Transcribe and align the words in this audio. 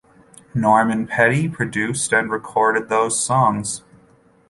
Norman 0.55 1.05
Petty 1.05 1.47
produced 1.47 2.11
and 2.11 2.31
recorded 2.31 2.89
those 2.89 3.23
songs. 3.23 3.83